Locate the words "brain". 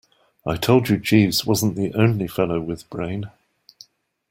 2.89-3.29